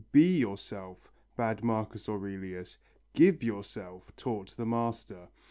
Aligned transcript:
"Be 0.11 0.35
yourself," 0.39 1.11
bade 1.37 1.63
Marcus 1.63 2.09
Aurelius. 2.09 2.79
"Give 3.13 3.43
yourself," 3.43 4.11
taught 4.15 4.57
the 4.57 4.65
Master. 4.65 5.27